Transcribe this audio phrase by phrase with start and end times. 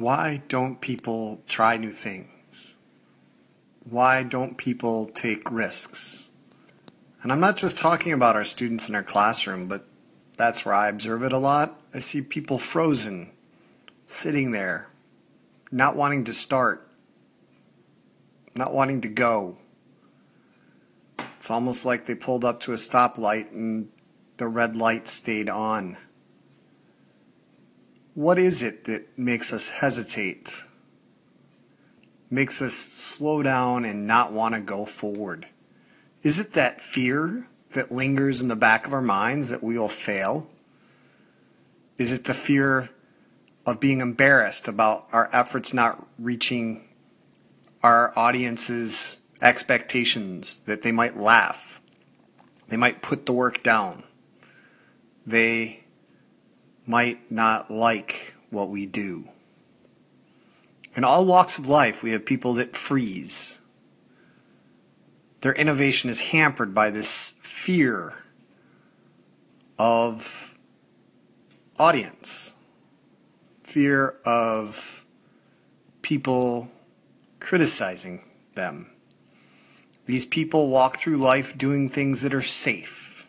[0.00, 2.74] why don't people try new things?
[3.84, 6.30] Why don't people take risks?
[7.22, 9.84] And I'm not just talking about our students in our classroom, but
[10.38, 11.78] that's where I observe it a lot.
[11.92, 13.30] I see people frozen,
[14.06, 14.88] sitting there,
[15.70, 16.88] not wanting to start,
[18.54, 19.58] not wanting to go.
[21.36, 23.90] It's almost like they pulled up to a stoplight and
[24.38, 25.98] the red light stayed on.
[28.14, 30.64] What is it that makes us hesitate?
[32.28, 35.46] Makes us slow down and not want to go forward?
[36.22, 39.88] Is it that fear that lingers in the back of our minds that we will
[39.88, 40.50] fail?
[41.98, 42.90] Is it the fear
[43.64, 46.88] of being embarrassed about our efforts not reaching
[47.82, 51.80] our audience's expectations, that they might laugh,
[52.68, 54.02] they might put the work down,
[55.26, 55.79] they
[56.90, 59.28] might not like what we do.
[60.96, 63.60] In all walks of life, we have people that freeze.
[65.42, 68.24] Their innovation is hampered by this fear
[69.78, 70.58] of
[71.78, 72.56] audience,
[73.62, 75.06] fear of
[76.02, 76.68] people
[77.38, 78.90] criticizing them.
[80.06, 83.28] These people walk through life doing things that are safe,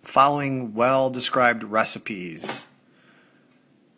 [0.00, 2.66] following well described recipes,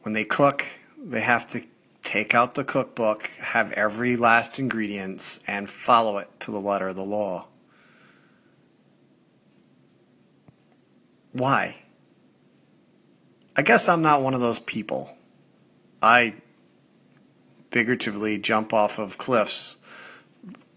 [0.02, 0.64] when they cook,
[0.98, 1.64] they have to
[2.02, 6.96] take out the cookbook, have every last ingredients, and follow it to the letter of
[6.96, 7.46] the law.
[11.32, 11.84] Why?
[13.56, 15.16] I guess I'm not one of those people.
[16.02, 16.34] I
[17.70, 19.82] figuratively jump off of cliffs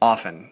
[0.01, 0.51] often.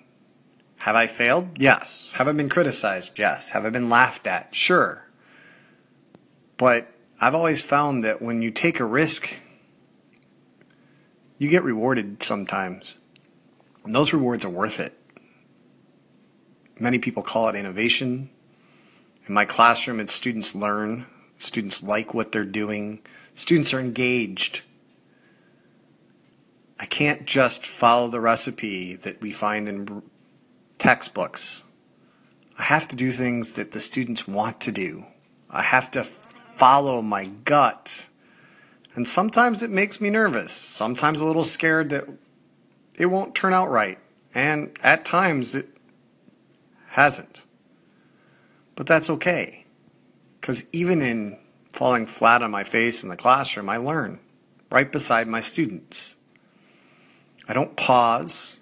[0.79, 1.59] Have I failed?
[1.59, 2.13] Yes.
[2.13, 3.19] Have I been criticized?
[3.19, 3.51] Yes.
[3.51, 4.55] Have I been laughed at?
[4.55, 5.05] Sure.
[6.57, 6.87] But
[7.23, 9.35] I've always found that when you take a risk,
[11.37, 12.97] you get rewarded sometimes.
[13.85, 14.93] And those rewards are worth it.
[16.79, 18.31] Many people call it innovation.
[19.27, 21.05] In my classroom, it's students learn,
[21.37, 23.01] students like what they're doing,
[23.35, 24.63] students are engaged.
[26.79, 30.01] I can't just follow the recipe that we find in
[30.79, 31.65] textbooks.
[32.57, 35.05] I have to do things that the students want to do.
[35.51, 36.03] I have to
[36.61, 38.07] follow my gut.
[38.93, 42.07] And sometimes it makes me nervous, sometimes a little scared that
[42.99, 43.97] it won't turn out right.
[44.35, 45.69] And at times it
[46.89, 47.47] hasn't.
[48.75, 49.65] But that's okay.
[50.39, 54.19] Because even in falling flat on my face in the classroom, I learn
[54.69, 56.17] right beside my students.
[57.47, 58.59] I don't pause,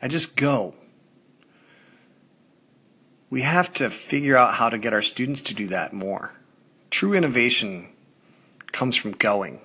[0.00, 0.76] I just go.
[3.28, 6.34] We have to figure out how to get our students to do that more.
[6.94, 7.88] True innovation
[8.70, 9.60] comes from going.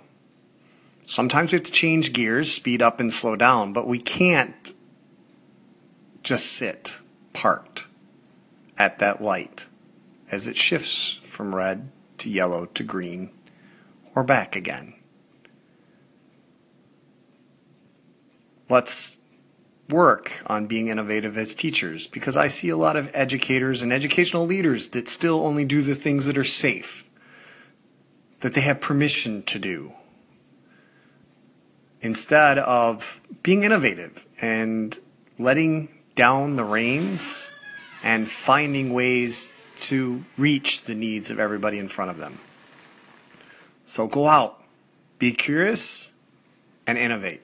[1.05, 4.73] Sometimes we have to change gears, speed up and slow down, but we can't
[6.23, 6.97] just sit
[7.33, 7.85] parked
[8.79, 9.67] at that light
[10.31, 13.29] as it shifts from red to yellow to green
[14.15, 14.95] or back again.
[18.69, 19.23] Let's
[19.87, 24.47] work on being innovative as teachers because I see a lot of educators and educational
[24.47, 27.05] leaders that still only do the things that are safe
[28.41, 29.93] that they have permission to do
[32.01, 34.97] instead of being innovative and
[35.37, 37.51] letting down the reins
[38.03, 42.39] and finding ways to reach the needs of everybody in front of them.
[43.85, 44.61] So go out,
[45.17, 46.13] be curious,
[46.85, 47.41] and innovate.